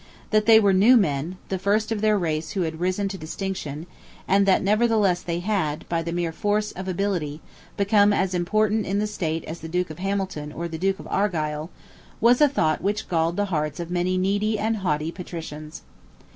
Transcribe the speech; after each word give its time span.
That 0.31 0.47
they 0.47 0.59
were 0.59 0.73
new 0.73 0.97
men, 0.97 1.37
the 1.49 1.59
first 1.59 1.91
of 1.91 2.01
their 2.01 2.17
race 2.17 2.53
who 2.53 2.61
had 2.63 2.79
risen 2.79 3.07
to 3.09 3.19
distinction, 3.19 3.85
and 4.27 4.47
that 4.47 4.63
nevertheless 4.63 5.21
they 5.21 5.41
had, 5.41 5.87
by 5.89 6.01
the 6.01 6.11
mere 6.11 6.31
force 6.31 6.71
of 6.71 6.87
ability, 6.87 7.39
become 7.77 8.11
as 8.11 8.33
important 8.33 8.87
in 8.87 8.97
the 8.97 9.05
state 9.05 9.45
as 9.45 9.59
the 9.59 9.69
Duke 9.69 9.91
of 9.91 9.99
Hamilton 9.99 10.51
or 10.53 10.67
the 10.67 10.79
Earl 10.87 10.95
of 11.05 11.07
Argyle, 11.11 11.69
was 12.19 12.41
a 12.41 12.49
thought 12.49 12.81
which 12.81 13.07
galled 13.09 13.35
the 13.37 13.45
hearts 13.53 13.79
of 13.79 13.91
many 13.91 14.17
needy 14.17 14.57
and 14.57 14.77
haughty 14.77 15.11
patricians. 15.11 15.83